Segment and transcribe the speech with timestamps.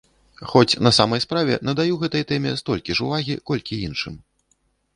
[0.51, 4.15] Хоць, на самай справе, надаю гэтай тэме столькі ж увагі, колькі іншым.